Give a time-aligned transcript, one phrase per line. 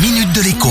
[0.00, 0.68] minute de l'écho.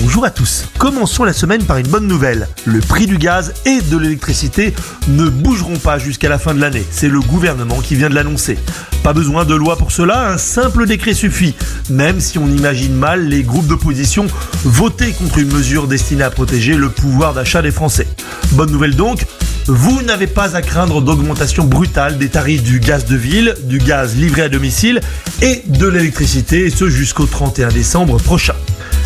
[0.00, 0.66] Bonjour à tous.
[0.78, 2.48] Commençons la semaine par une bonne nouvelle.
[2.64, 4.72] Le prix du gaz et de l'électricité
[5.08, 6.84] ne bougeront pas jusqu'à la fin de l'année.
[6.90, 8.56] C'est le gouvernement qui vient de l'annoncer.
[9.02, 11.54] Pas besoin de loi pour cela, un simple décret suffit.
[11.90, 14.26] Même si on imagine mal les groupes d'opposition
[14.64, 18.06] voter contre une mesure destinée à protéger le pouvoir d'achat des Français.
[18.52, 19.26] Bonne nouvelle donc,
[19.68, 24.16] vous n'avez pas à craindre d'augmentation brutale des tarifs du gaz de ville, du gaz
[24.16, 25.00] livré à domicile
[25.42, 28.54] et de l'électricité, et ce jusqu'au 31 décembre prochain.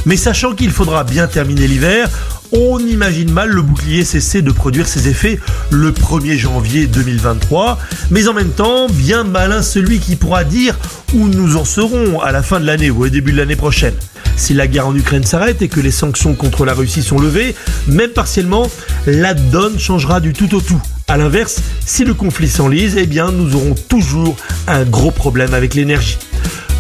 [0.07, 2.09] Mais sachant qu'il faudra bien terminer l'hiver,
[2.53, 7.81] on imagine mal le bouclier cesser de produire ses effets le 1er janvier 2023.
[8.11, 10.79] Mais en même temps, bien malin celui qui pourra dire
[11.15, 13.95] où nous en serons à la fin de l'année ou au début de l'année prochaine.
[14.37, 17.55] Si la guerre en Ukraine s'arrête et que les sanctions contre la Russie sont levées,
[17.87, 18.71] même partiellement,
[19.07, 20.81] la donne changera du tout au tout.
[21.09, 24.37] A l'inverse, si le conflit s'enlise, eh bien nous aurons toujours
[24.67, 26.19] un gros problème avec l'énergie.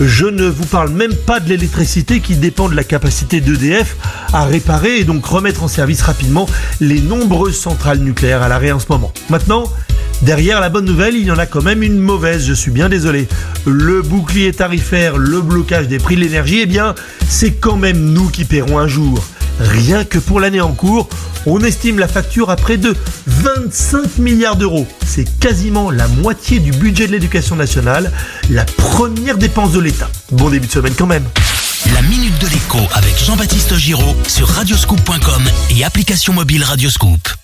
[0.00, 3.96] Je ne vous parle même pas de l'électricité qui dépend de la capacité d'EDF
[4.32, 6.48] à réparer et donc remettre en service rapidement
[6.80, 9.12] les nombreuses centrales nucléaires à l'arrêt en ce moment.
[9.28, 9.64] Maintenant,
[10.22, 12.88] Derrière la bonne nouvelle, il y en a quand même une mauvaise, je suis bien
[12.88, 13.26] désolé.
[13.66, 16.94] Le bouclier tarifaire, le blocage des prix de l'énergie, eh bien,
[17.28, 19.18] c'est quand même nous qui paierons un jour.
[19.58, 21.08] Rien que pour l'année en cours,
[21.44, 22.94] on estime la facture à près de
[23.26, 24.86] 25 milliards d'euros.
[25.04, 28.12] C'est quasiment la moitié du budget de l'éducation nationale,
[28.48, 30.08] la première dépense de l'État.
[30.30, 31.24] Bon début de semaine quand même.
[31.94, 37.41] La minute de l'écho avec Jean-Baptiste Giraud sur radioscoop.com et application mobile Radioscoop.